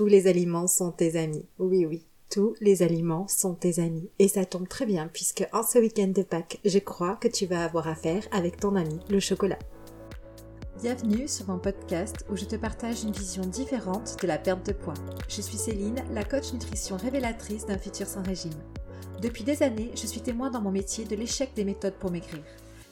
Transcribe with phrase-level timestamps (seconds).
[0.00, 1.44] tous les aliments sont tes amis.
[1.58, 4.08] Oui, oui, tous les aliments sont tes amis.
[4.18, 7.44] Et ça tombe très bien puisque en ce week-end de Pâques, je crois que tu
[7.44, 9.58] vas avoir affaire avec ton ami le chocolat.
[10.80, 14.72] Bienvenue sur mon podcast où je te partage une vision différente de la perte de
[14.72, 14.94] poids.
[15.28, 18.56] Je suis Céline, la coach nutrition révélatrice d'un futur sans régime.
[19.20, 22.42] Depuis des années, je suis témoin dans mon métier de l'échec des méthodes pour maigrir.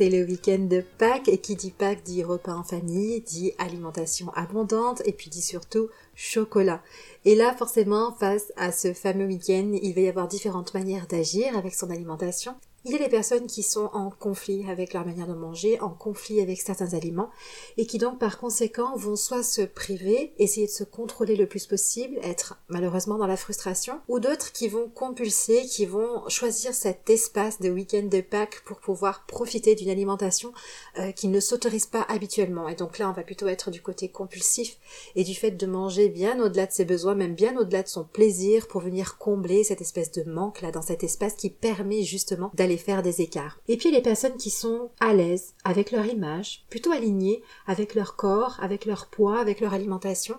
[0.00, 4.32] C'est le week-end de Pâques et qui dit Pâques dit repas en famille, dit alimentation
[4.32, 6.82] abondante et puis dit surtout chocolat.
[7.26, 11.54] Et là, forcément, face à ce fameux week-end, il va y avoir différentes manières d'agir
[11.54, 12.54] avec son alimentation.
[12.86, 15.90] Il y a des personnes qui sont en conflit avec leur manière de manger, en
[15.90, 17.28] conflit avec certains aliments,
[17.76, 21.66] et qui donc par conséquent vont soit se priver, essayer de se contrôler le plus
[21.66, 27.10] possible, être malheureusement dans la frustration, ou d'autres qui vont compulser, qui vont choisir cet
[27.10, 30.54] espace de week-end de Pâques pour pouvoir profiter d'une alimentation
[30.98, 32.66] euh, qu'ils ne s'autorisent pas habituellement.
[32.66, 34.78] Et donc là, on va plutôt être du côté compulsif
[35.16, 38.04] et du fait de manger bien au-delà de ses besoins, même bien au-delà de son
[38.04, 42.50] plaisir pour venir combler cette espèce de manque là dans cet espace qui permet justement
[42.54, 43.58] d'aller faire des écarts.
[43.68, 48.16] Et puis les personnes qui sont à l'aise avec leur image, plutôt alignées avec leur
[48.16, 50.38] corps, avec leur poids, avec leur alimentation,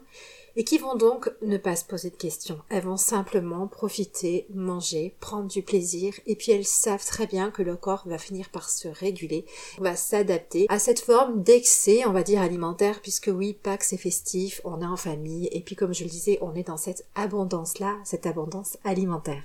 [0.56, 2.60] et qui vont donc ne pas se poser de questions.
[2.70, 7.62] Elles vont simplement profiter, manger, prendre du plaisir, et puis elles savent très bien que
[7.62, 9.46] le corps va finir par se réguler,
[9.80, 14.62] va s'adapter à cette forme d'excès, on va dire alimentaire, puisque oui, Pâques c'est festif,
[14.64, 17.98] on est en famille, et puis comme je le disais, on est dans cette abondance-là,
[18.04, 19.44] cette abondance alimentaire.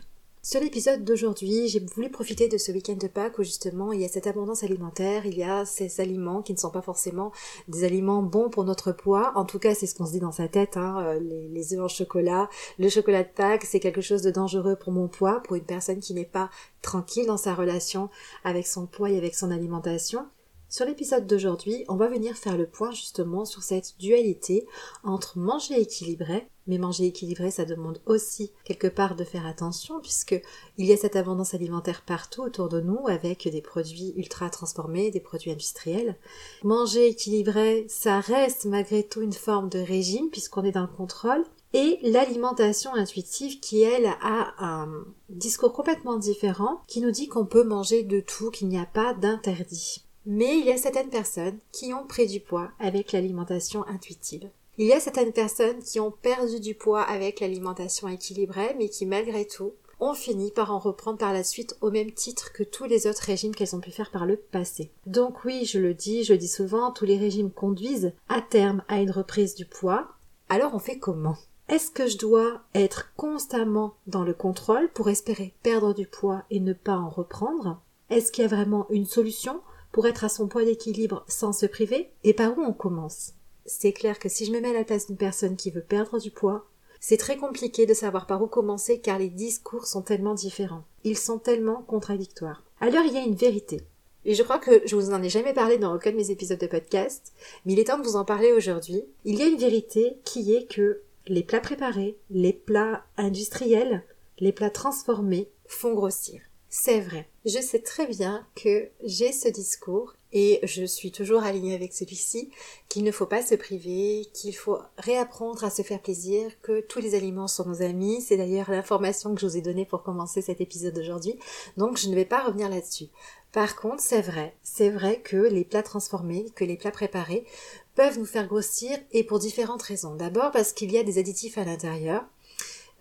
[0.49, 4.05] Sur l'épisode d'aujourd'hui, j'ai voulu profiter de ce week-end de Pâques où justement il y
[4.05, 7.33] a cette abondance alimentaire, il y a ces aliments qui ne sont pas forcément
[7.67, 9.33] des aliments bons pour notre poids.
[9.35, 10.77] En tout cas, c'est ce qu'on se dit dans sa tête.
[10.77, 11.01] Hein.
[11.01, 12.49] Euh, les, les œufs en chocolat,
[12.79, 15.99] le chocolat de Pâques, c'est quelque chose de dangereux pour mon poids, pour une personne
[15.99, 16.49] qui n'est pas
[16.81, 18.09] tranquille dans sa relation
[18.45, 20.29] avec son poids et avec son alimentation.
[20.69, 24.67] Sur l'épisode d'aujourd'hui, on va venir faire le point justement sur cette dualité
[25.05, 30.35] entre manger équilibré, mais manger équilibré ça demande aussi quelque part de faire attention puisque
[30.77, 35.13] il y a cette abondance alimentaire partout autour de nous avec des produits ultra transformés,
[35.13, 36.17] des produits industriels.
[36.65, 41.45] Manger équilibré, ça reste malgré tout une forme de régime puisqu'on est dans le contrôle,
[41.73, 47.65] et l'alimentation intuitive qui, elle, a un discours complètement différent qui nous dit qu'on peut
[47.65, 50.06] manger de tout, qu'il n'y a pas d'interdit.
[50.27, 54.51] Mais il y a certaines personnes qui ont pris du poids avec l'alimentation intuitive.
[54.77, 59.07] Il y a certaines personnes qui ont perdu du poids avec l'alimentation équilibrée, mais qui
[59.07, 62.85] malgré tout ont fini par en reprendre par la suite au même titre que tous
[62.85, 64.91] les autres régimes qu'elles ont pu faire par le passé.
[65.07, 68.83] Donc oui, je le dis, je le dis souvent, tous les régimes conduisent à terme
[68.89, 70.09] à une reprise du poids.
[70.49, 71.39] Alors on fait comment?
[71.69, 76.61] Est-ce que je dois être constamment dans le contrôle pour espérer perdre du poids et
[76.61, 77.81] ne pas en reprendre?
[78.11, 79.61] Est-ce qu'il y a vraiment une solution?
[79.97, 83.33] Pour être à son poids d'équilibre sans se priver Et par où on commence?
[83.65, 86.21] C'est clair que si je me mets à la place d'une personne qui veut perdre
[86.21, 86.67] du poids,
[87.01, 90.85] c'est très compliqué de savoir par où commencer car les discours sont tellement différents.
[91.05, 92.63] Ils sont tellement contradictoires.
[92.79, 93.81] Alors il y a une vérité.
[94.27, 96.61] Et je crois que je vous en ai jamais parlé dans aucun de mes épisodes
[96.61, 97.33] de podcast,
[97.65, 99.03] mais il est temps de vous en parler aujourd'hui.
[99.25, 104.05] Il y a une vérité qui est que les plats préparés, les plats industriels,
[104.41, 106.43] les plats transformés font grossir.
[106.79, 107.27] C'est vrai.
[107.47, 112.51] Je sais très bien que j'ai ce discours et je suis toujours alignée avec celui-ci,
[112.91, 117.01] qu'il ne faut pas se priver, qu'il faut réapprendre à se faire plaisir, que tous
[117.01, 118.21] les aliments sont nos amis.
[118.21, 121.39] C'est d'ailleurs l'information que je vous ai donnée pour commencer cet épisode d'aujourd'hui.
[121.79, 123.07] Donc je ne vais pas revenir là-dessus.
[123.53, 127.47] Par contre, c'est vrai, c'est vrai que les plats transformés, que les plats préparés
[127.95, 130.15] peuvent nous faire grossir et pour différentes raisons.
[130.15, 132.23] D'abord parce qu'il y a des additifs à l'intérieur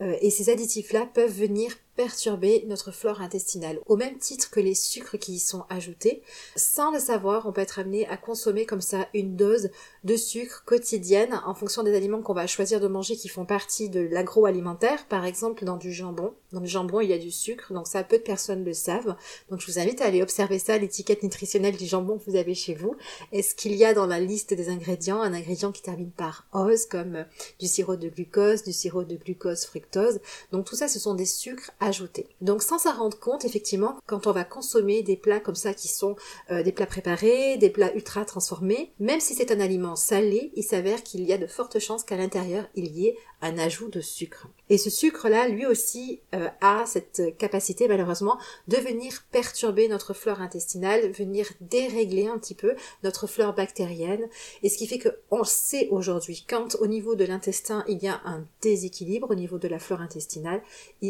[0.01, 4.75] euh, et ces additifs-là peuvent venir perturber notre flore intestinale, au même titre que les
[4.75, 6.21] sucres qui y sont ajoutés.
[6.55, 9.69] Sans le savoir, on peut être amené à consommer comme ça une dose
[10.05, 13.89] de sucre quotidienne en fonction des aliments qu'on va choisir de manger qui font partie
[13.89, 15.05] de l'agroalimentaire.
[15.07, 16.33] Par exemple, dans du jambon.
[16.51, 19.15] Dans le jambon, il y a du sucre, donc ça, peu de personnes le savent.
[19.49, 22.53] Donc je vous invite à aller observer ça, l'étiquette nutritionnelle du jambon que vous avez
[22.53, 22.95] chez vous.
[23.31, 26.85] Est-ce qu'il y a dans la liste des ingrédients un ingrédient qui termine par ose,
[26.85, 27.25] comme
[27.59, 30.19] du sirop de glucose, du sirop de glucose fructose?
[30.51, 32.27] Donc tout ça, ce sont des sucres ajouter.
[32.41, 35.87] Donc sans s'en rendre compte, effectivement, quand on va consommer des plats comme ça qui
[35.87, 36.15] sont
[36.51, 40.63] euh, des plats préparés, des plats ultra transformés, même si c'est un aliment salé, il
[40.63, 44.01] s'avère qu'il y a de fortes chances qu'à l'intérieur il y ait un ajout de
[44.01, 44.47] sucre.
[44.69, 48.37] Et ce sucre-là, lui aussi, euh, a cette capacité, malheureusement,
[48.67, 54.27] de venir perturber notre flore intestinale, venir dérégler un petit peu notre flore bactérienne.
[54.63, 58.21] Et ce qui fait qu'on sait aujourd'hui, quand au niveau de l'intestin, il y a
[58.25, 60.61] un déséquilibre au niveau de la flore intestinale,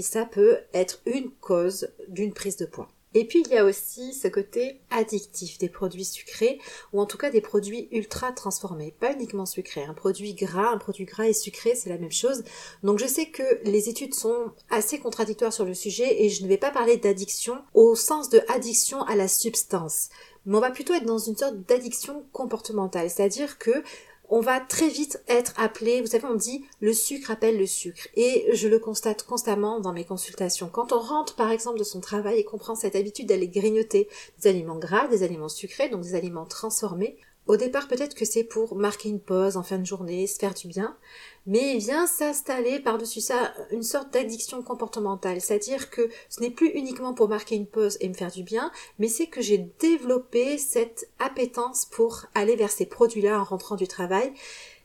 [0.05, 2.87] ça peut être une cause d'une prise de poids.
[3.17, 6.59] Et puis il y a aussi ce côté addictif des produits sucrés
[6.91, 9.85] ou en tout cas des produits ultra transformés, pas uniquement sucrés.
[9.85, 12.43] Un produit gras, un produit gras et sucré, c'est la même chose.
[12.83, 16.49] Donc je sais que les études sont assez contradictoires sur le sujet et je ne
[16.49, 20.09] vais pas parler d'addiction au sens de addiction à la substance.
[20.45, 23.81] Mais on va plutôt être dans une sorte d'addiction comportementale, c'est-à-dire que
[24.29, 28.07] on va très vite être appelé, vous savez, on dit le sucre appelle le sucre.
[28.15, 30.69] Et je le constate constamment dans mes consultations.
[30.69, 34.07] Quand on rentre, par exemple, de son travail et qu'on prend cette habitude d'aller grignoter
[34.39, 37.17] des aliments gras, des aliments sucrés, donc des aliments transformés,
[37.47, 40.55] au départ, peut-être que c'est pour marquer une pause en fin de journée, se faire
[40.55, 40.97] du bien,
[41.45, 47.13] mais vient s'installer par-dessus ça une sorte d'addiction comportementale, c'est-à-dire que ce n'est plus uniquement
[47.13, 51.09] pour marquer une pause et me faire du bien, mais c'est que j'ai développé cette
[51.19, 54.33] appétence pour aller vers ces produits-là en rentrant du travail,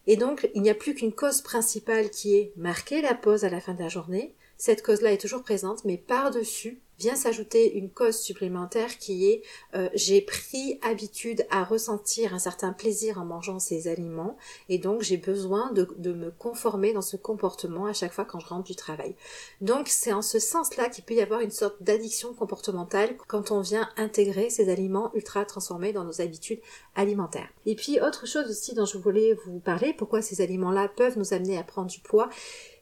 [0.07, 3.51] et donc il n'y a plus qu'une cause principale qui est marquer la pause à
[3.51, 7.91] la fin de la journée, cette cause-là est toujours présente, mais par-dessus, vient s'ajouter une
[7.91, 9.43] cause supplémentaire qui est
[9.75, 14.37] euh, j'ai pris habitude à ressentir un certain plaisir en mangeant ces aliments
[14.69, 18.39] et donc j'ai besoin de, de, me conformer dans ce comportement à chaque fois quand
[18.39, 19.15] je rentre du travail.
[19.63, 23.61] Donc c'est en ce sens-là qu'il peut y avoir une sorte d'addiction comportementale quand on
[23.61, 26.61] vient intégrer ces aliments ultra transformés dans nos habitudes
[26.95, 27.49] alimentaires.
[27.65, 31.33] Et puis autre chose aussi dont je voulais vous parler, pourquoi ces aliments-là peuvent nous
[31.33, 32.29] amener à prendre du poids,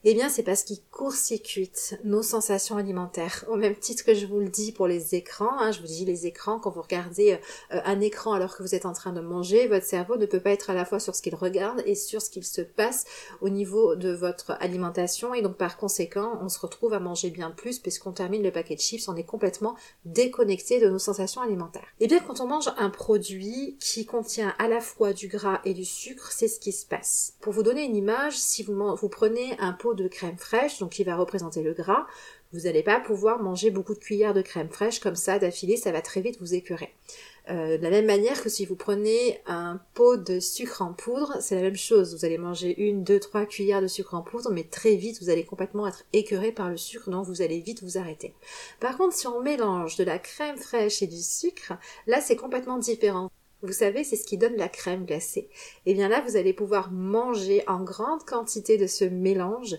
[0.05, 3.44] eh bien, c'est parce qu'ils court-circuitent nos sensations alimentaires.
[3.49, 6.26] Au même titre je vous le dis pour les écrans, hein, je vous dis les
[6.26, 7.38] écrans, quand vous regardez
[7.72, 10.40] euh, un écran alors que vous êtes en train de manger, votre cerveau ne peut
[10.40, 13.05] pas être à la fois sur ce qu'il regarde et sur ce qu'il se passe
[13.40, 15.34] au niveau de votre alimentation.
[15.34, 18.75] Et donc, par conséquent, on se retrouve à manger bien plus puisqu'on termine le paquet
[18.75, 21.87] de chips, on est complètement déconnecté de nos sensations alimentaires.
[22.00, 25.75] Eh bien, quand on mange un produit qui contient à la fois du gras et
[25.75, 27.34] du sucre, c'est ce qui se passe.
[27.40, 30.90] Pour vous donner une image, si vous, vous prenez un pot de crème fraîche, donc
[30.90, 32.06] qui va représenter le gras,
[32.53, 35.93] vous n'allez pas pouvoir manger beaucoup de cuillères de crème fraîche comme ça d'affilée, ça
[35.93, 36.95] va très vite vous écœurer.
[37.50, 41.37] Euh, de la même manière que si vous prenez un pot de sucre en poudre,
[41.41, 42.15] c'est la même chose.
[42.15, 45.31] Vous allez manger une, deux, trois cuillères de sucre en poudre, mais très vite vous
[45.31, 48.35] allez complètement être écœuré par le sucre, donc vous allez vite vous arrêter.
[48.81, 51.73] Par contre, si on mélange de la crème fraîche et du sucre,
[52.06, 53.31] là c'est complètement différent.
[53.62, 55.49] Vous savez, c'est ce qui donne la crème glacée.
[55.85, 59.77] Et eh bien là, vous allez pouvoir manger en grande quantité de ce mélange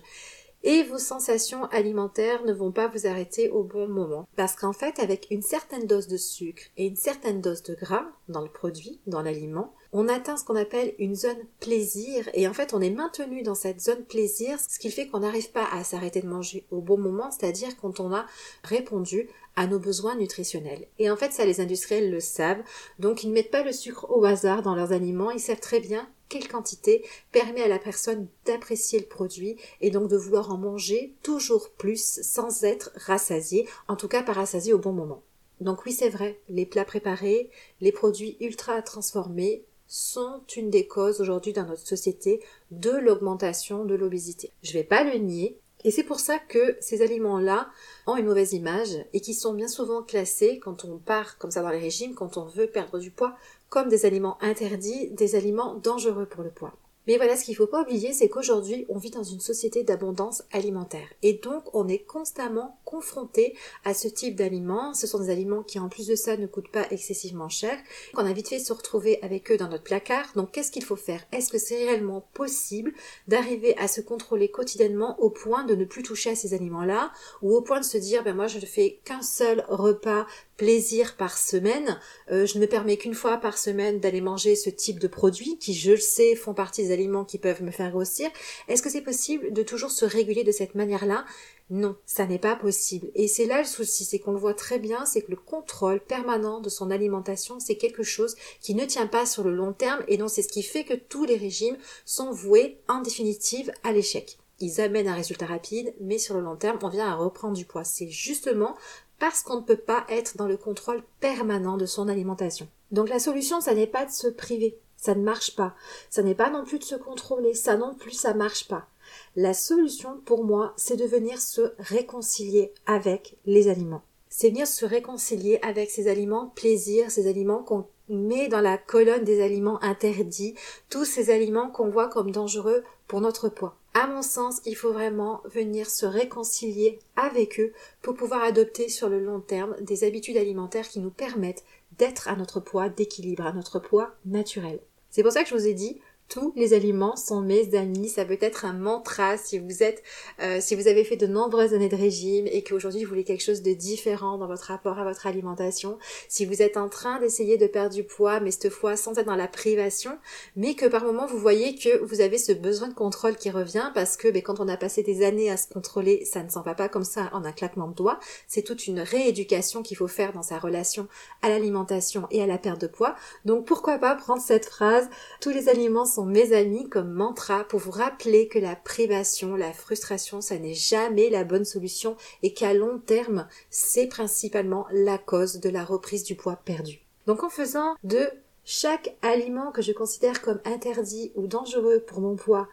[0.64, 4.28] et vos sensations alimentaires ne vont pas vous arrêter au bon moment.
[4.36, 8.06] Parce qu'en fait, avec une certaine dose de sucre et une certaine dose de gras
[8.28, 12.54] dans le produit, dans l'aliment, on atteint ce qu'on appelle une zone plaisir et en
[12.54, 15.84] fait on est maintenu dans cette zone plaisir, ce qui fait qu'on n'arrive pas à
[15.84, 18.26] s'arrêter de manger au bon moment, c'est-à-dire quand on a
[18.64, 20.88] répondu à nos besoins nutritionnels.
[21.00, 22.64] Et en fait, ça, les industriels le savent.
[22.98, 25.32] Donc, ils ne mettent pas le sucre au hasard dans leurs aliments.
[25.32, 27.04] Ils savent très bien quelle quantité
[27.34, 32.22] permet à la personne d'apprécier le produit et donc de vouloir en manger toujours plus
[32.22, 35.24] sans être rassasié, en tout cas pas rassasié au bon moment.
[35.60, 37.50] Donc oui, c'est vrai, les plats préparés,
[37.82, 42.42] les produits ultra transformés sont une des causes aujourd'hui dans notre société
[42.72, 44.52] de l'augmentation de l'obésité.
[44.64, 47.70] Je vais pas le nier, et c'est pour ça que ces aliments-là
[48.06, 51.62] ont une mauvaise image et qui sont bien souvent classés quand on part comme ça
[51.62, 53.36] dans les régimes, quand on veut perdre du poids,
[53.70, 56.74] comme des aliments interdits, des aliments dangereux pour le poids.
[57.10, 59.84] Mais voilà, ce qu'il ne faut pas oublier, c'est qu'aujourd'hui, on vit dans une société
[59.84, 61.08] d'abondance alimentaire.
[61.24, 64.94] Et donc, on est constamment confronté à ce type d'aliments.
[64.94, 67.76] Ce sont des aliments qui, en plus de ça, ne coûtent pas excessivement cher.
[68.14, 70.32] On a vite fait se retrouver avec eux dans notre placard.
[70.36, 71.26] Donc, qu'est-ce qu'il faut faire?
[71.32, 72.94] Est-ce que c'est réellement possible
[73.28, 77.12] d'arriver à se contrôler quotidiennement au point de ne plus toucher à ces aliments-là?
[77.42, 80.28] Ou au point de se dire, ben moi, je ne fais qu'un seul repas
[80.60, 81.98] plaisir par semaine.
[82.32, 85.58] Euh, je ne me permets qu'une fois par semaine d'aller manger ce type de produits
[85.58, 88.30] qui, je le sais, font partie des aliments qui peuvent me faire grossir.
[88.68, 91.24] Est-ce que c'est possible de toujours se réguler de cette manière-là?
[91.70, 93.08] Non, ça n'est pas possible.
[93.16, 96.02] Et c'est là le souci, c'est qu'on le voit très bien, c'est que le contrôle
[96.02, 100.04] permanent de son alimentation, c'est quelque chose qui ne tient pas sur le long terme
[100.10, 103.94] et donc c'est ce qui fait que tous les régimes sont voués en définitive à
[103.94, 104.40] l'échec.
[104.60, 107.64] Ils amènent un résultat rapide, mais sur le long terme, on vient à reprendre du
[107.64, 107.86] poids.
[107.86, 108.76] C'est justement
[109.20, 112.68] parce qu'on ne peut pas être dans le contrôle permanent de son alimentation.
[112.92, 115.76] Donc la solution, ça n'est pas de se priver, ça ne marche pas.
[116.10, 118.88] Ça n'est pas non plus de se contrôler, ça non plus, ça marche pas.
[119.36, 124.86] La solution pour moi, c'est de venir se réconcilier avec les aliments c'est venir se
[124.86, 130.56] réconcilier avec ces aliments plaisir, ces aliments qu'on met dans la colonne des aliments interdits,
[130.90, 133.76] tous ces aliments qu'on voit comme dangereux pour notre poids.
[133.96, 139.10] À mon sens, il faut vraiment venir se réconcilier avec eux pour pouvoir adopter sur
[139.10, 141.66] le long terme des habitudes alimentaires qui nous permettent
[141.98, 144.80] d'être à notre poids d'équilibre, à notre poids naturel.
[145.10, 148.08] C'est pour ça que je vous ai dit, tous les aliments sont mes amis.
[148.08, 150.04] Ça peut être un mantra si vous êtes,
[150.42, 153.44] euh, si vous avez fait de nombreuses années de régime et qu'aujourd'hui vous voulez quelque
[153.44, 155.98] chose de différent dans votre rapport à votre alimentation.
[156.28, 159.26] Si vous êtes en train d'essayer de perdre du poids, mais cette fois sans être
[159.26, 160.18] dans la privation,
[160.56, 163.92] mais que par moment vous voyez que vous avez ce besoin de contrôle qui revient
[163.96, 166.62] parce que ben, quand on a passé des années à se contrôler, ça ne s'en
[166.62, 168.20] va pas comme ça en un claquement de doigts.
[168.48, 171.08] C'est toute une rééducation qu'il faut faire dans sa relation
[171.42, 173.16] à l'alimentation et à la perte de poids.
[173.46, 175.10] Donc pourquoi pas prendre cette phrase,
[175.42, 179.74] tous les aliments sont mes amis comme mantra pour vous rappeler que la privation, la
[179.74, 185.60] frustration, ça n'est jamais la bonne solution et qu'à long terme, c'est principalement la cause
[185.60, 187.00] de la reprise du poids perdu.
[187.28, 188.30] Donc en faisant de
[188.66, 192.68] chaque aliment que je considère comme interdit ou dangereux pour mon poids,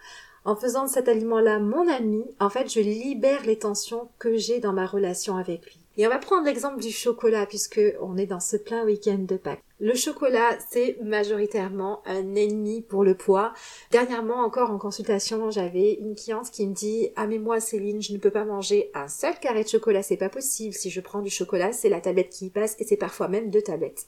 [0.45, 4.61] en faisant de cet aliment-là mon ami, en fait, je libère les tensions que j'ai
[4.61, 5.81] dans ma relation avec lui.
[5.97, 9.37] Et on va prendre l'exemple du chocolat puisque on est dans ce plein week-end de
[9.37, 9.65] Pâques.
[9.79, 13.53] Le chocolat, c'est majoritairement un ennemi pour le poids.
[13.91, 18.15] Dernièrement, encore en consultation, j'avais une cliente qui me dit Ah mais moi Céline, je
[18.15, 20.75] ne peux pas manger un seul carré de chocolat, c'est pas possible.
[20.75, 23.51] Si je prends du chocolat, c'est la tablette qui y passe et c'est parfois même
[23.51, 24.07] deux tablettes.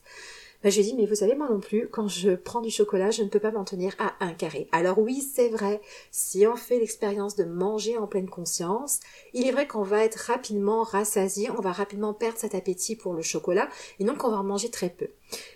[0.62, 2.71] Ben, je lui ai dit, mais vous savez, moi non plus, quand je prends du
[2.71, 4.69] chocolat, je ne peux pas m'en tenir à un carré.
[4.73, 8.99] Alors oui, c'est vrai, si on fait l'expérience de manger en pleine conscience,
[9.35, 13.15] il est vrai qu'on va être rapidement rassasié, on va rapidement perdre cet appétit pour
[13.15, 13.69] le chocolat,
[14.00, 15.09] et donc on va en manger très peu.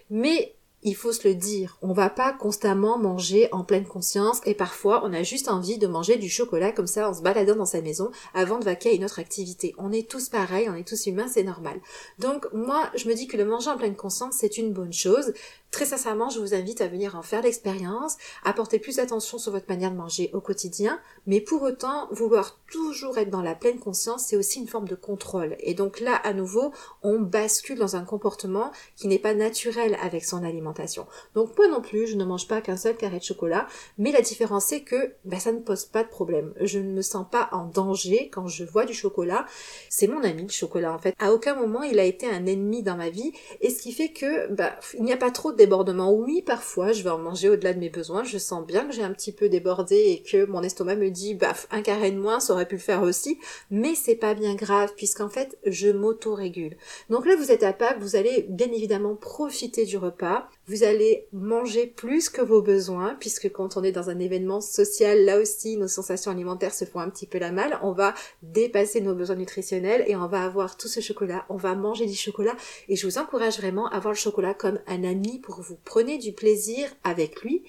[0.09, 4.55] Mais il faut se le dire, on va pas constamment manger en pleine conscience et
[4.55, 7.67] parfois on a juste envie de manger du chocolat comme ça en se baladant dans
[7.67, 9.75] sa maison avant de vaquer à une autre activité.
[9.79, 11.81] On est tous pareils, on est tous humains, c'est normal.
[12.19, 15.33] Donc moi, je me dis que le manger en pleine conscience, c'est une bonne chose.
[15.71, 19.53] Très sincèrement, je vous invite à venir en faire l'expérience, à porter plus attention sur
[19.53, 23.79] votre manière de manger au quotidien, mais pour autant, vouloir toujours être dans la pleine
[23.79, 25.57] conscience, c'est aussi une forme de contrôle.
[25.61, 30.25] Et donc là, à nouveau, on bascule dans un comportement qui n'est pas naturel avec
[30.25, 31.07] son alimentation.
[31.35, 33.67] Donc moi non plus, je ne mange pas qu'un seul carré de chocolat,
[33.99, 36.55] mais la différence c'est que bah, ça ne pose pas de problème.
[36.61, 39.47] Je ne me sens pas en danger quand je vois du chocolat.
[39.91, 41.15] C'est mon ami le chocolat en fait.
[41.19, 44.09] À aucun moment il a été un ennemi dans ma vie, et ce qui fait
[44.09, 46.13] que bah, il n'y a pas trop de débordement.
[46.13, 48.25] Oui, parfois, je vais en manger au-delà de mes besoins.
[48.25, 51.35] Je sens bien que j'ai un petit peu débordé et que mon estomac me dit,
[51.35, 53.39] baf, un carré de moins, ça aurait pu le faire aussi.
[53.71, 56.77] Mais c'est pas bien grave, puisqu'en fait, je m'auto-régule.
[57.11, 60.49] Donc là, vous êtes à Pâques, vous allez bien évidemment profiter du repas.
[60.69, 65.25] Vous allez manger plus que vos besoins, puisque quand on est dans un événement social,
[65.25, 67.79] là aussi, nos sensations alimentaires se font un petit peu la malle.
[67.83, 71.45] On va dépasser nos besoins nutritionnels et on va avoir tout ce chocolat.
[71.49, 72.57] On va manger du chocolat
[72.89, 76.19] et je vous encourage vraiment à voir le chocolat comme un ami pour vous prenez
[76.19, 77.63] du plaisir avec lui.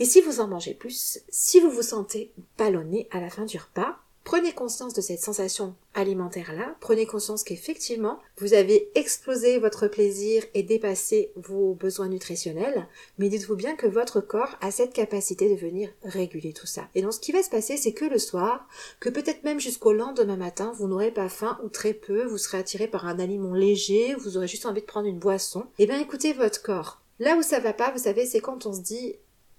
[0.00, 3.58] Et si vous en mangez plus, si vous vous sentez ballonné à la fin du
[3.58, 10.42] repas, prenez conscience de cette sensation alimentaire-là, prenez conscience qu'effectivement, vous avez explosé votre plaisir
[10.54, 12.88] et dépassé vos besoins nutritionnels,
[13.18, 16.88] mais dites-vous bien que votre corps a cette capacité de venir réguler tout ça.
[16.94, 18.66] Et donc ce qui va se passer, c'est que le soir,
[18.98, 22.58] que peut-être même jusqu'au lendemain matin, vous n'aurez pas faim ou très peu, vous serez
[22.58, 25.66] attiré par un aliment léger, vous aurez juste envie de prendre une boisson.
[25.78, 27.00] Eh bien écoutez votre corps.
[27.20, 29.14] Là où ça va pas, vous savez, c'est quand on se dit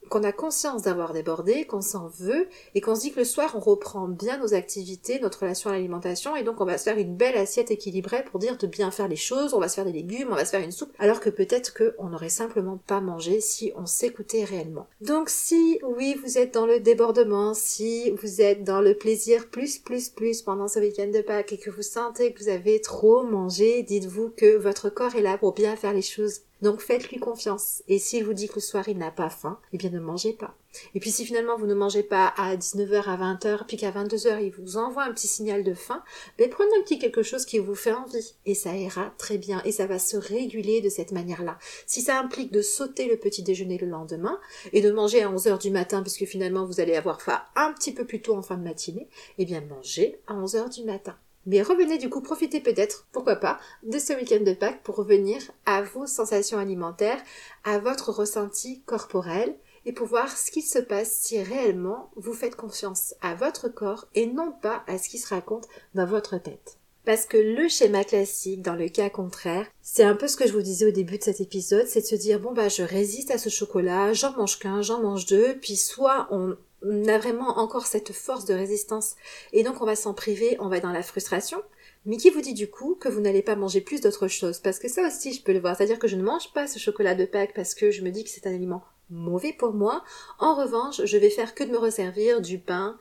[0.09, 3.53] qu'on a conscience d'avoir débordé, qu'on s'en veut, et qu'on se dit que le soir
[3.55, 6.97] on reprend bien nos activités, notre relation à l'alimentation, et donc on va se faire
[6.97, 9.85] une belle assiette équilibrée pour dire de bien faire les choses, on va se faire
[9.85, 13.01] des légumes, on va se faire une soupe, alors que peut-être qu'on n'aurait simplement pas
[13.01, 14.87] mangé si on s'écoutait réellement.
[15.01, 19.77] Donc si oui vous êtes dans le débordement, si vous êtes dans le plaisir plus
[19.77, 23.23] plus plus pendant ce week-end de Pâques et que vous sentez que vous avez trop
[23.23, 27.83] mangé, dites-vous que votre corps est là pour bien faire les choses donc faites-lui confiance.
[27.87, 30.33] Et s'il vous dit que le soir il n'a pas faim, eh bien ne mangez
[30.33, 30.55] pas.
[30.95, 34.43] Et puis si finalement vous ne mangez pas à 19h, à 20h, puis qu'à 22h
[34.43, 36.03] il vous envoie un petit signal de faim,
[36.37, 38.33] ben prenez un petit quelque chose qui vous fait envie.
[38.47, 39.61] Et ça ira très bien.
[39.63, 41.59] Et ça va se réguler de cette manière-là.
[41.85, 44.39] Si ça implique de sauter le petit déjeuner le lendemain
[44.73, 47.93] et de manger à 11h du matin puisque finalement vous allez avoir faim un petit
[47.93, 49.07] peu plus tôt en fin de matinée,
[49.37, 51.15] eh bien mangez à 11h du matin.
[51.45, 55.41] Mais revenez du coup, profitez peut-être, pourquoi pas, de ce week-end de Pâques pour revenir
[55.65, 57.21] à vos sensations alimentaires,
[57.63, 62.55] à votre ressenti corporel et pour voir ce qui se passe si réellement vous faites
[62.55, 66.77] confiance à votre corps et non pas à ce qui se raconte dans votre tête.
[67.05, 70.53] Parce que le schéma classique, dans le cas contraire, c'est un peu ce que je
[70.53, 73.29] vous disais au début de cet épisode, c'est de se dire, bon bah je résiste
[73.29, 77.57] à ce chocolat, j'en mange qu'un, j'en mange deux, puis soit on, on a vraiment
[77.59, 79.15] encore cette force de résistance
[79.53, 81.61] et donc on va s'en priver, on va dans la frustration,
[82.05, 84.59] mais qui vous dit du coup que vous n'allez pas manger plus d'autres choses?
[84.59, 85.75] Parce que ça aussi, je peux le voir.
[85.75, 88.23] C'est-à-dire que je ne mange pas ce chocolat de Pâques parce que je me dis
[88.23, 90.03] que c'est un aliment mauvais pour moi.
[90.39, 92.97] En revanche, je vais faire que de me resservir du pain,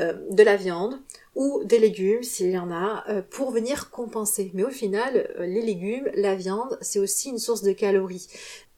[0.00, 1.00] euh, de la viande
[1.36, 4.50] ou des légumes s'il y en a euh, pour venir compenser.
[4.52, 8.26] Mais au final, euh, les légumes, la viande, c'est aussi une source de calories.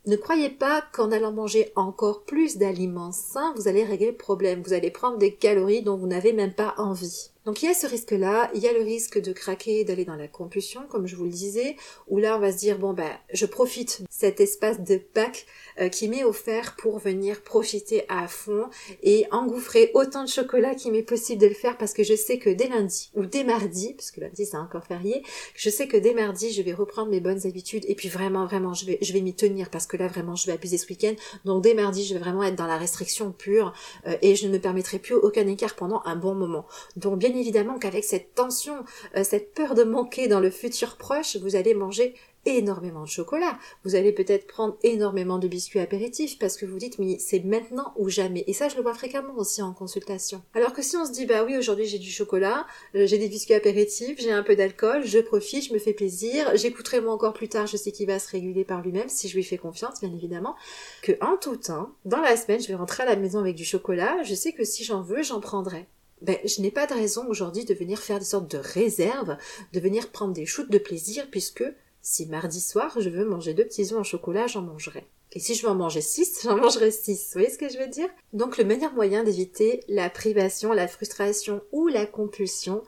[0.07, 4.63] Ne croyez pas qu'en allant manger encore plus d'aliments sains, vous allez régler le problème.
[4.63, 7.31] Vous allez prendre des calories dont vous n'avez même pas envie.
[7.47, 10.17] Donc il y a ce risque-là, il y a le risque de craquer, d'aller dans
[10.17, 11.77] la compulsion, comme je vous le disais,
[12.09, 15.47] où là on va se dire bon ben je profite de cet espace de Pâques
[15.79, 18.69] euh, qui m'est offert pour venir profiter à fond
[19.05, 22.41] et engouffrer autant de chocolat qu'il m'est possible de le faire parce que je sais
[22.41, 25.23] que dès lundi ou dès mardi, parce que lundi c'est encore férié,
[25.55, 28.75] je sais que dès mardi je vais reprendre mes bonnes habitudes et puis vraiment vraiment
[28.75, 31.15] je vais je vais m'y tenir parce que là vraiment je vais abuser ce week-end.
[31.45, 33.73] Donc dès mardi je vais vraiment être dans la restriction pure
[34.09, 36.67] euh, et je ne me permettrai plus aucun écart pendant un bon moment.
[36.97, 38.85] Donc bien évidemment qu'avec cette tension,
[39.17, 42.15] euh, cette peur de manquer dans le futur proche, vous allez manger
[42.47, 43.59] énormément de chocolat.
[43.85, 47.93] Vous allez peut-être prendre énormément de biscuits apéritifs parce que vous dites mais c'est maintenant
[47.97, 48.45] ou jamais.
[48.47, 50.43] Et ça je le vois fréquemment aussi en consultation.
[50.55, 53.29] Alors que si on se dit bah oui aujourd'hui j'ai du chocolat, euh, j'ai des
[53.29, 57.33] biscuits apéritifs, j'ai un peu d'alcool, je profite, je me fais plaisir, j'écouterai moi encore
[57.33, 60.01] plus tard, je sais qu'il va se réguler par lui-même si je lui fais confiance
[60.01, 60.55] bien évidemment,
[61.03, 63.65] que en tout temps, dans la semaine je vais rentrer à la maison avec du
[63.65, 65.87] chocolat, je sais que si j'en veux j'en prendrai
[66.23, 69.37] ben, je n'ai pas de raison aujourd'hui de venir faire des sortes de réserves,
[69.73, 71.65] de venir prendre des shoots de plaisir, puisque
[72.01, 75.07] si mardi soir je veux manger deux petits œufs en chocolat, j'en mangerai.
[75.33, 77.27] Et si je veux en manger six, j'en mangerai six.
[77.27, 78.09] Vous voyez ce que je veux dire?
[78.33, 82.83] Donc le meilleur moyen d'éviter la privation, la frustration ou la compulsion,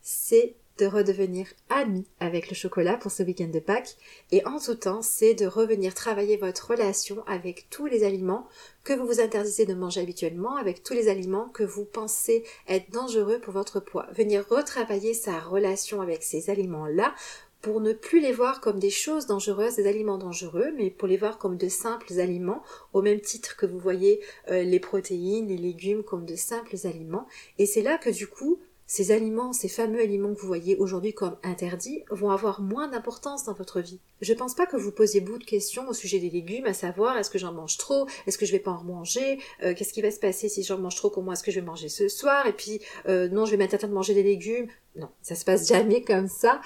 [0.00, 3.96] c'est de redevenir ami avec le chocolat pour ce week-end de Pâques
[4.30, 8.48] et en tout temps c'est de revenir travailler votre relation avec tous les aliments
[8.84, 12.90] que vous vous interdisez de manger habituellement, avec tous les aliments que vous pensez être
[12.90, 14.06] dangereux pour votre poids.
[14.12, 17.14] Venir retravailler sa relation avec ces aliments-là
[17.60, 21.16] pour ne plus les voir comme des choses dangereuses, des aliments dangereux, mais pour les
[21.16, 22.62] voir comme de simples aliments,
[22.92, 27.28] au même titre que vous voyez euh, les protéines, les légumes comme de simples aliments.
[27.58, 28.58] Et c'est là que du coup,
[28.92, 33.44] ces aliments, ces fameux aliments que vous voyez aujourd'hui comme interdits, vont avoir moins d'importance
[33.44, 34.00] dans votre vie.
[34.20, 37.16] Je pense pas que vous posiez beaucoup de questions au sujet des légumes, à savoir
[37.16, 40.02] est-ce que j'en mange trop, est-ce que je vais pas en manger, euh, qu'est-ce qui
[40.02, 42.46] va se passer si j'en mange trop, comment est-ce que je vais manger ce soir,
[42.46, 44.66] et puis euh, non, je vais m'interdire de manger des légumes.
[44.96, 46.60] Non, ça se passe jamais comme ça.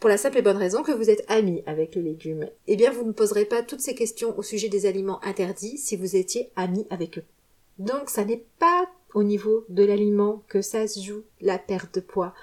[0.00, 2.48] Pour la simple et bonne raison que vous êtes ami avec les légumes.
[2.68, 5.94] Eh bien, vous ne poserez pas toutes ces questions au sujet des aliments interdits si
[5.96, 7.24] vous étiez ami avec eux.
[7.78, 12.00] Donc, ça n'est pas au niveau de l'aliment que ça se joue la perte de
[12.00, 12.34] poids.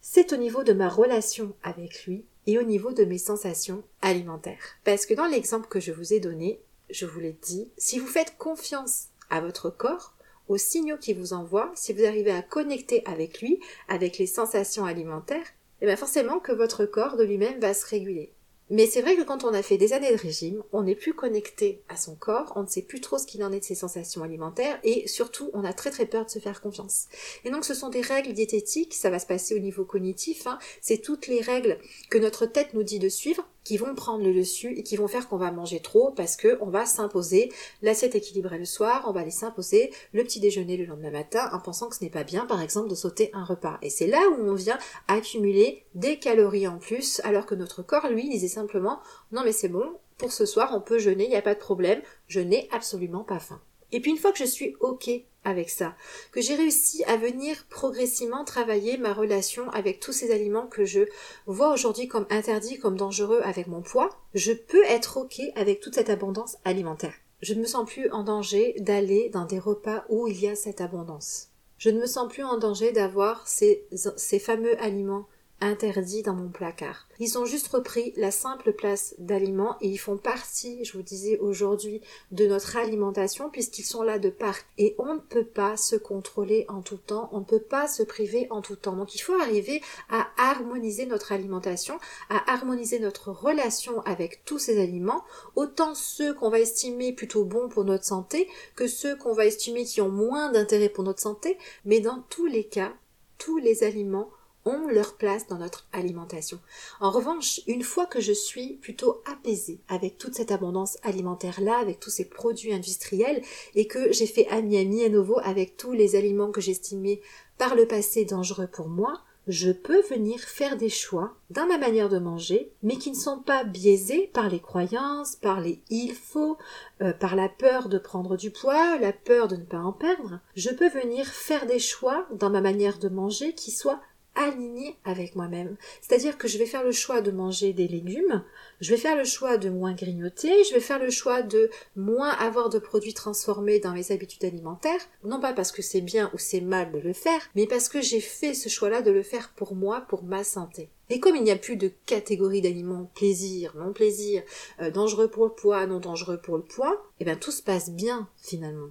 [0.00, 4.76] C'est au niveau de ma relation avec lui et au niveau de mes sensations alimentaires.
[4.84, 8.06] Parce que dans l'exemple que je vous ai donné, je vous l'ai dit, si vous
[8.06, 10.14] faites confiance à votre corps,
[10.46, 14.84] aux signaux qu'il vous envoie, si vous arrivez à connecter avec lui, avec les sensations
[14.84, 15.48] alimentaires,
[15.80, 18.32] et eh bien forcément que votre corps de lui-même va se réguler.
[18.70, 21.12] Mais c'est vrai que quand on a fait des années de régime, on n'est plus
[21.12, 23.74] connecté à son corps, on ne sait plus trop ce qu'il en est de ses
[23.74, 27.08] sensations alimentaires et surtout on a très très peur de se faire confiance.
[27.44, 30.58] Et donc ce sont des règles diététiques, ça va se passer au niveau cognitif, hein.
[30.80, 34.34] c'est toutes les règles que notre tête nous dit de suivre qui vont prendre le
[34.34, 37.50] dessus et qui vont faire qu'on va manger trop parce que on va s'imposer
[37.82, 41.58] l'assiette équilibrée le soir, on va aller s'imposer le petit déjeuner le lendemain matin en
[41.58, 43.78] pensant que ce n'est pas bien par exemple de sauter un repas.
[43.82, 48.08] Et c'est là où on vient accumuler des calories en plus alors que notre corps
[48.08, 49.00] lui disait simplement
[49.32, 51.60] non mais c'est bon, pour ce soir on peut jeûner, il n'y a pas de
[51.60, 53.60] problème, je n'ai absolument pas faim.
[53.92, 55.10] Et puis une fois que je suis ok
[55.44, 55.94] avec ça,
[56.32, 61.02] que j'ai réussi à venir progressivement travailler ma relation avec tous ces aliments que je
[61.46, 65.94] vois aujourd'hui comme interdits, comme dangereux avec mon poids, je peux être ok avec toute
[65.94, 67.14] cette abondance alimentaire.
[67.42, 70.56] Je ne me sens plus en danger d'aller dans des repas où il y a
[70.56, 71.48] cette abondance.
[71.76, 75.26] Je ne me sens plus en danger d'avoir ces, ces fameux aliments
[75.60, 77.06] interdits dans mon placard.
[77.18, 81.38] Ils ont juste repris la simple place d'aliments et ils font partie, je vous disais
[81.38, 82.00] aujourd'hui,
[82.32, 84.56] de notre alimentation puisqu'ils sont là de part.
[84.78, 88.02] Et on ne peut pas se contrôler en tout temps, on ne peut pas se
[88.02, 88.96] priver en tout temps.
[88.96, 94.80] Donc il faut arriver à harmoniser notre alimentation, à harmoniser notre relation avec tous ces
[94.80, 95.24] aliments,
[95.56, 99.84] autant ceux qu'on va estimer plutôt bons pour notre santé que ceux qu'on va estimer
[99.84, 102.92] qui ont moins d'intérêt pour notre santé, mais dans tous les cas,
[103.38, 104.30] tous les aliments
[104.64, 106.58] ont leur place dans notre alimentation.
[107.00, 112.00] En revanche, une fois que je suis plutôt apaisée avec toute cette abondance alimentaire-là, avec
[112.00, 113.42] tous ces produits industriels,
[113.74, 117.20] et que j'ai fait ami-ami à nouveau avec tous les aliments que j'estimais
[117.58, 122.08] par le passé dangereux pour moi, je peux venir faire des choix dans ma manière
[122.08, 126.56] de manger, mais qui ne sont pas biaisés par les croyances, par les il faut,
[127.02, 130.40] euh, par la peur de prendre du poids, la peur de ne pas en perdre.
[130.56, 134.00] Je peux venir faire des choix dans ma manière de manger qui soient
[134.34, 135.76] alignée avec moi-même.
[136.00, 138.42] C'est-à-dire que je vais faire le choix de manger des légumes,
[138.80, 142.30] je vais faire le choix de moins grignoter, je vais faire le choix de moins
[142.30, 146.38] avoir de produits transformés dans mes habitudes alimentaires, non pas parce que c'est bien ou
[146.38, 149.52] c'est mal de le faire, mais parce que j'ai fait ce choix-là de le faire
[149.56, 150.90] pour moi, pour ma santé.
[151.10, 154.42] Et comme il n'y a plus de catégorie d'aliments plaisir, non plaisir,
[154.80, 157.90] euh, dangereux pour le poids, non dangereux pour le poids, eh bien tout se passe
[157.90, 158.88] bien finalement.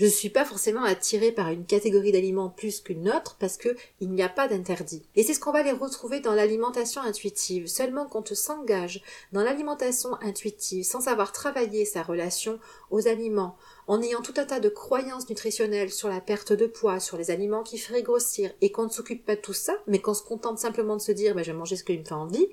[0.00, 3.76] Je ne suis pas forcément attirée par une catégorie d'aliments plus qu'une autre parce que
[4.00, 5.02] il n'y a pas d'interdit.
[5.14, 7.66] Et c'est ce qu'on va les retrouver dans l'alimentation intuitive.
[7.66, 12.58] Seulement quand on s'engage dans l'alimentation intuitive sans avoir travaillé sa relation
[12.90, 13.58] aux aliments,
[13.88, 17.30] en ayant tout un tas de croyances nutritionnelles sur la perte de poids, sur les
[17.30, 20.22] aliments qui feraient grossir, et qu'on ne s'occupe pas de tout ça, mais qu'on se
[20.22, 22.46] contente simplement de se dire bah, je vais manger ce qui me fait envie,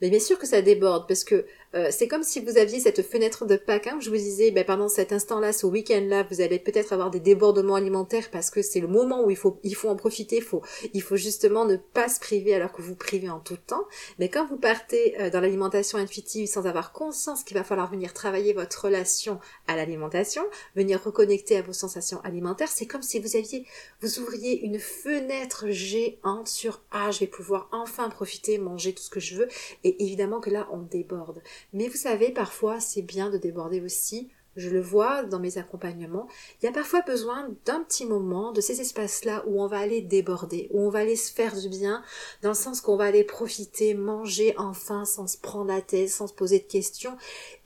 [0.00, 3.02] mais bien sûr que ça déborde, parce que euh, c'est comme si vous aviez cette
[3.02, 6.58] fenêtre de Pâques, hein, je vous disais, bah, pendant cet instant-là, ce week-end-là, vous allez
[6.58, 10.36] peut-être avoir des débordements alimentaires parce que c'est le moment où il faut, en profiter,
[10.36, 13.56] il faut, il faut justement ne pas se priver alors que vous privez en tout
[13.56, 13.84] temps.
[14.18, 18.12] Mais quand vous partez euh, dans l'alimentation intuitive sans avoir conscience qu'il va falloir venir
[18.12, 20.42] travailler votre relation à l'alimentation,
[20.76, 23.66] venir reconnecter à vos sensations alimentaires, c'est comme si vous aviez,
[24.00, 29.10] vous ouvriez une fenêtre géante sur ah je vais pouvoir enfin profiter, manger tout ce
[29.10, 29.48] que je veux,
[29.84, 31.42] et évidemment que là on déborde.
[31.72, 36.28] Mais vous savez, parfois c'est bien de déborder aussi je le vois dans mes accompagnements,
[36.60, 40.02] il y a parfois besoin d'un petit moment, de ces espaces-là où on va aller
[40.02, 42.02] déborder, où on va aller se faire du bien,
[42.42, 46.26] dans le sens qu'on va aller profiter, manger enfin sans se prendre la tête, sans
[46.26, 47.16] se poser de questions.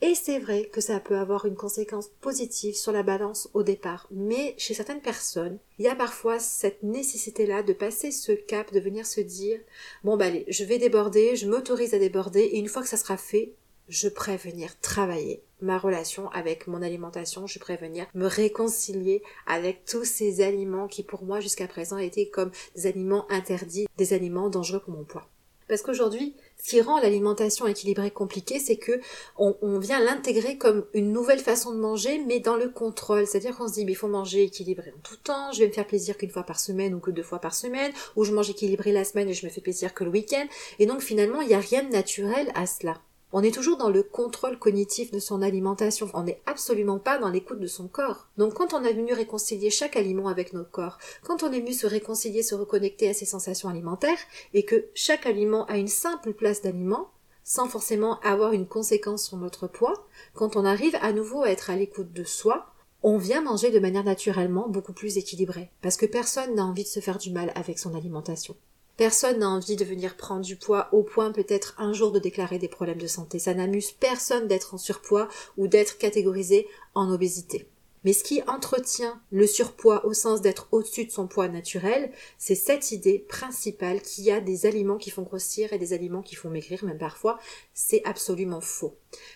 [0.01, 4.07] Et c'est vrai que ça peut avoir une conséquence positive sur la balance au départ.
[4.11, 8.79] Mais chez certaines personnes, il y a parfois cette nécessité-là de passer ce cap, de
[8.79, 9.59] venir se dire,
[10.03, 12.97] bon bah allez, je vais déborder, je m'autorise à déborder, et une fois que ça
[12.97, 13.53] sera fait,
[13.87, 20.41] je prévenir travailler ma relation avec mon alimentation, je prévenir me réconcilier avec tous ces
[20.41, 24.93] aliments qui pour moi jusqu'à présent étaient comme des aliments interdits, des aliments dangereux pour
[24.93, 25.27] mon poids.
[25.67, 29.01] Parce qu'aujourd'hui, ce qui rend l'alimentation équilibrée compliquée, c'est que
[29.37, 33.27] on, vient l'intégrer comme une nouvelle façon de manger, mais dans le contrôle.
[33.27, 35.73] C'est-à-dire qu'on se dit, mais il faut manger équilibré en tout temps, je vais me
[35.73, 38.49] faire plaisir qu'une fois par semaine ou que deux fois par semaine, ou je mange
[38.49, 40.45] équilibré la semaine et je me fais plaisir que le week-end.
[40.79, 43.01] Et donc finalement, il n'y a rien de naturel à cela.
[43.33, 46.09] On est toujours dans le contrôle cognitif de son alimentation.
[46.13, 48.27] On n'est absolument pas dans l'écoute de son corps.
[48.37, 51.73] Donc quand on est venu réconcilier chaque aliment avec notre corps, quand on est venu
[51.73, 54.17] se réconcilier, se reconnecter à ses sensations alimentaires,
[54.53, 57.09] et que chaque aliment a une simple place d'aliment,
[57.43, 61.69] sans forcément avoir une conséquence sur notre poids, quand on arrive à nouveau à être
[61.69, 62.67] à l'écoute de soi,
[63.03, 66.87] on vient manger de manière naturellement beaucoup plus équilibrée, parce que personne n'a envie de
[66.87, 68.55] se faire du mal avec son alimentation.
[68.97, 72.57] Personne n'a envie de venir prendre du poids au point peut-être un jour de déclarer
[72.57, 73.37] des problèmes de santé.
[73.37, 77.69] Ça n'amuse personne d'être en surpoids ou d'être catégorisé en obésité.
[78.03, 82.55] Mais ce qui entretient le surpoids au sens d'être au-dessus de son poids naturel, c'est
[82.55, 86.35] cette idée principale qu'il y a des aliments qui font grossir et des aliments qui
[86.35, 87.37] font maigrir, même parfois,
[87.73, 88.95] c'est absolument faux.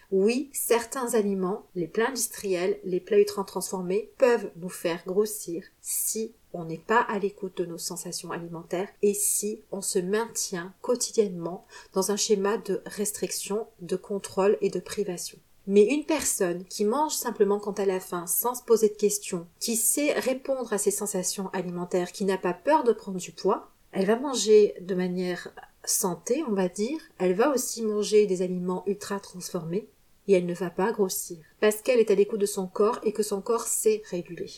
[0.10, 6.34] Oui, certains aliments, les plats industriels, les plats ultra transformés, peuvent nous faire grossir si
[6.54, 11.66] on n'est pas à l'écoute de nos sensations alimentaires et si on se maintient quotidiennement
[11.94, 15.38] dans un schéma de restriction, de contrôle et de privation.
[15.68, 19.48] Mais une personne qui mange simplement quand elle a faim sans se poser de questions,
[19.60, 23.70] qui sait répondre à ses sensations alimentaires, qui n'a pas peur de prendre du poids,
[23.92, 25.50] elle va manger de manière
[25.86, 29.88] santé, on va dire, elle va aussi manger des aliments ultra transformés
[30.28, 33.12] et elle ne va pas grossir parce qu'elle est à l'écoute de son corps et
[33.12, 34.52] que son corps sait réguler.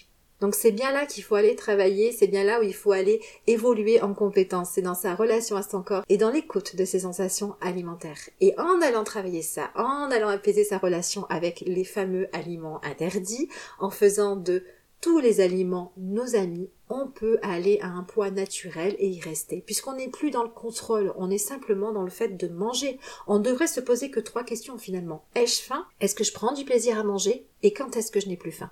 [0.44, 3.22] Donc c'est bien là qu'il faut aller travailler, c'est bien là où il faut aller
[3.48, 7.00] évoluer en compétence, c'est dans sa relation à son corps et dans l'écoute de ses
[7.00, 8.30] sensations alimentaires.
[8.42, 13.48] Et en allant travailler ça, en allant apaiser sa relation avec les fameux aliments interdits,
[13.80, 14.66] en faisant de
[15.00, 19.64] tous les aliments nos amis, on peut aller à un poids naturel et y rester.
[19.66, 23.00] Puisqu'on n'est plus dans le contrôle, on est simplement dans le fait de manger.
[23.28, 25.24] On devrait se poser que trois questions finalement.
[25.36, 25.86] Ai-je faim?
[26.02, 27.48] Est-ce que je prends du plaisir à manger?
[27.62, 28.72] Et quand est-ce que je n'ai plus faim?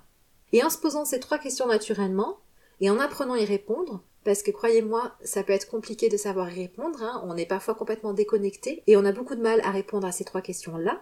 [0.52, 2.38] Et en se posant ces trois questions naturellement,
[2.80, 6.50] et en apprenant à y répondre, parce que croyez-moi, ça peut être compliqué de savoir
[6.50, 9.70] y répondre, hein, on est parfois complètement déconnecté, et on a beaucoup de mal à
[9.70, 11.00] répondre à ces trois questions-là,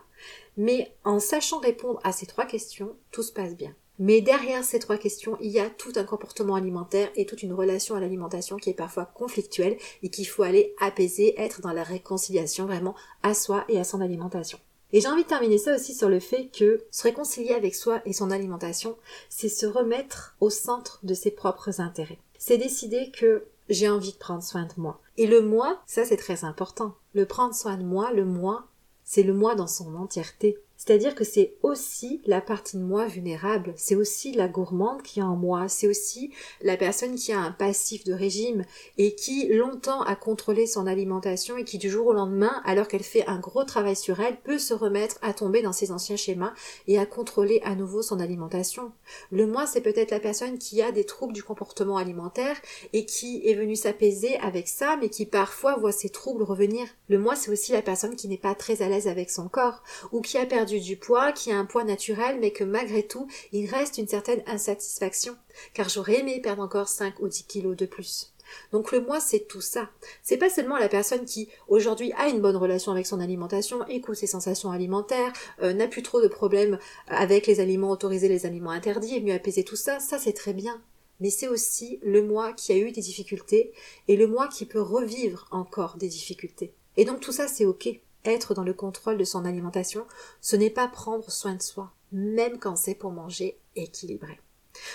[0.57, 3.75] mais en sachant répondre à ces trois questions, tout se passe bien.
[3.99, 7.53] Mais derrière ces trois questions, il y a tout un comportement alimentaire et toute une
[7.53, 11.83] relation à l'alimentation qui est parfois conflictuelle et qu'il faut aller apaiser, être dans la
[11.83, 14.59] réconciliation vraiment à soi et à son alimentation.
[14.93, 18.03] Et j'ai envie de terminer ça aussi sur le fait que se réconcilier avec soi
[18.05, 18.97] et son alimentation,
[19.29, 22.19] c'est se remettre au centre de ses propres intérêts.
[22.39, 25.01] C'est décider que j'ai envie de prendre soin de moi.
[25.17, 26.95] Et le moi, ça c'est très important.
[27.15, 28.67] Le prendre soin de moi, le moi,
[29.05, 30.59] c'est le moi dans son entièreté.
[30.81, 35.23] C'est-à-dire que c'est aussi la partie de moi vulnérable, c'est aussi la gourmande qui est
[35.23, 38.65] en moi, c'est aussi la personne qui a un passif de régime
[38.97, 43.03] et qui longtemps a contrôlé son alimentation et qui du jour au lendemain, alors qu'elle
[43.03, 46.55] fait un gros travail sur elle, peut se remettre à tomber dans ses anciens schémas
[46.89, 48.91] et à contrôler à nouveau son alimentation.
[49.31, 52.57] Le moi, c'est peut-être la personne qui a des troubles du comportement alimentaire
[52.95, 56.87] et qui est venue s'apaiser avec ça, mais qui parfois voit ses troubles revenir.
[57.11, 59.83] Le moi, c'est aussi la personne qui n'est pas très à l'aise avec son corps
[60.11, 63.27] ou qui a perdu du poids, qui a un poids naturel, mais que malgré tout,
[63.53, 65.37] il reste une certaine insatisfaction,
[65.75, 68.33] car j'aurais aimé perdre encore 5 ou 10 kilos de plus.
[68.73, 69.91] Donc le moi, c'est tout ça.
[70.23, 74.17] C'est pas seulement la personne qui aujourd'hui a une bonne relation avec son alimentation, écoute
[74.17, 78.71] ses sensations alimentaires, euh, n'a plus trop de problèmes avec les aliments autorisés, les aliments
[78.71, 80.81] interdits, et mieux apaiser tout ça, ça c'est très bien.
[81.21, 83.73] Mais c'est aussi le moi qui a eu des difficultés
[84.09, 86.73] et le moi qui peut revivre encore des difficultés.
[86.97, 90.07] Et donc tout ça c'est ok être dans le contrôle de son alimentation,
[90.41, 94.41] ce n'est pas prendre soin de soi, même quand c'est pour manger équilibré.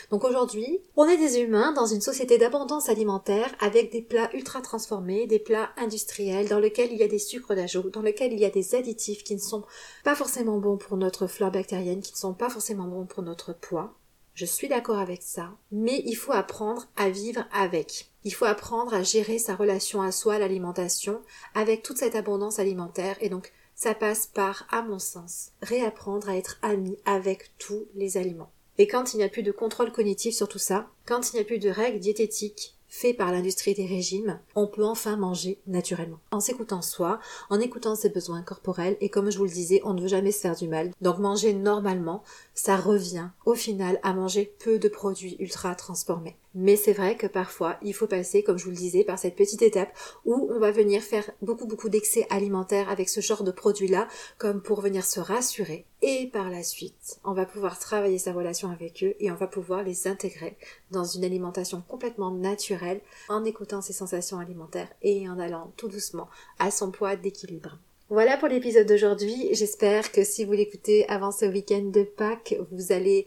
[0.09, 4.61] Donc aujourd'hui, on est des humains dans une société d'abondance alimentaire avec des plats ultra
[4.61, 8.39] transformés, des plats industriels dans lesquels il y a des sucres d'ajout, dans lesquels il
[8.39, 9.63] y a des additifs qui ne sont
[10.03, 13.53] pas forcément bons pour notre flore bactérienne, qui ne sont pas forcément bons pour notre
[13.53, 13.93] poids.
[14.35, 18.11] Je suis d'accord avec ça, mais il faut apprendre à vivre avec.
[18.25, 21.21] Il faut apprendre à gérer sa relation à soi, l'alimentation,
[21.53, 26.35] avec toute cette abondance alimentaire, et donc ça passe par, à mon sens, réapprendre à
[26.35, 28.51] être ami avec tous les aliments.
[28.77, 31.41] Et quand il n'y a plus de contrôle cognitif sur tout ça, quand il n'y
[31.41, 36.19] a plus de règles diététiques, fait par l'industrie des régimes, on peut enfin manger naturellement.
[36.31, 37.19] En s'écoutant soi,
[37.49, 40.31] en écoutant ses besoins corporels, et comme je vous le disais, on ne veut jamais
[40.31, 40.91] se faire du mal.
[41.01, 42.23] Donc manger normalement,
[42.55, 46.37] ça revient au final à manger peu de produits ultra transformés.
[46.55, 49.35] Mais c'est vrai que parfois, il faut passer, comme je vous le disais, par cette
[49.35, 53.51] petite étape où on va venir faire beaucoup beaucoup d'excès alimentaires avec ce genre de
[53.51, 55.85] produits-là, comme pour venir se rassurer.
[56.01, 59.47] Et par la suite, on va pouvoir travailler sa relation avec eux et on va
[59.47, 60.57] pouvoir les intégrer
[60.91, 66.29] dans une alimentation complètement naturelle en écoutant ses sensations alimentaires et en allant tout doucement
[66.57, 67.77] à son poids d'équilibre.
[68.09, 69.49] Voilà pour l'épisode d'aujourd'hui.
[69.53, 73.25] J'espère que si vous l'écoutez avant ce week-end de Pâques, vous allez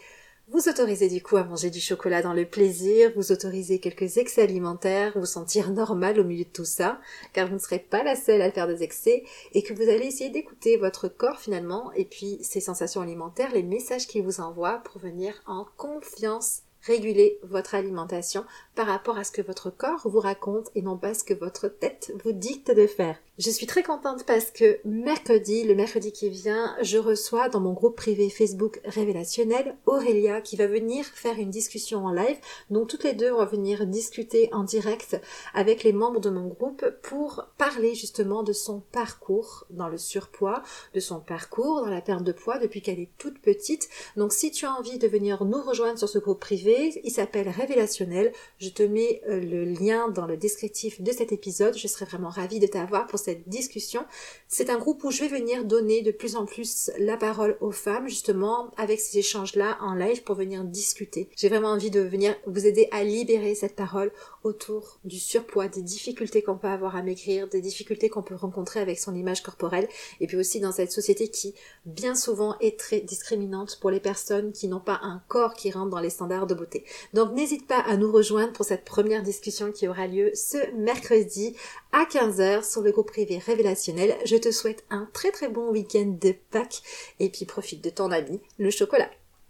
[0.51, 4.43] vous autorisez du coup à manger du chocolat dans le plaisir, vous autorisez quelques excès
[4.43, 7.01] alimentaires, vous sentir normal au milieu de tout ça,
[7.33, 10.07] car vous ne serez pas la seule à faire des excès, et que vous allez
[10.07, 14.79] essayer d'écouter votre corps finalement, et puis ses sensations alimentaires, les messages qu'il vous envoie
[14.85, 18.45] pour venir en confiance réguler votre alimentation
[18.77, 21.69] par rapport à ce que votre corps vous raconte et non pas ce que votre
[21.69, 23.19] tête vous dicte de faire.
[23.38, 27.72] Je suis très contente parce que mercredi, le mercredi qui vient, je reçois dans mon
[27.72, 32.37] groupe privé Facebook révélationnel Aurélia qui va venir faire une discussion en live.
[32.70, 35.20] Donc toutes les deux, on va venir discuter en direct
[35.55, 40.64] avec les membres de mon groupe pour parler justement de son parcours dans le surpoids,
[40.94, 43.88] de son parcours dans la perte de poids depuis qu'elle est toute petite.
[44.16, 47.48] Donc si tu as envie de venir nous rejoindre sur ce groupe privé, il s'appelle
[47.48, 48.33] Révélationnel.
[48.59, 51.79] Je te mets euh, le lien dans le descriptif de cet épisode.
[51.79, 54.05] Je serais vraiment ravie de t'avoir pour discussion.
[54.49, 57.71] C'est un groupe où je vais venir donner de plus en plus la parole aux
[57.71, 61.29] femmes, justement, avec ces échanges-là en live pour venir discuter.
[61.37, 64.12] J'ai vraiment envie de venir vous aider à libérer cette parole
[64.49, 68.81] autour du surpoids, des difficultés qu'on peut avoir à maigrir, des difficultés qu'on peut rencontrer
[68.81, 69.89] avec son image corporelle,
[70.21, 71.55] et puis aussi dans cette société qui,
[71.87, 75.91] bien souvent, est très discriminante pour les personnes qui n'ont pas un corps qui rentre
[75.91, 76.85] dans les standards de beauté.
[77.15, 81.55] Donc n'hésite pas à nous rejoindre pour cette première discussion qui aura lieu ce mercredi
[81.93, 84.17] à 15h sur le groupe privé révélationnel.
[84.25, 86.83] Je te souhaite un très très bon week-end de Pâques
[87.21, 89.11] et puis profite de ton ami, le chocolat.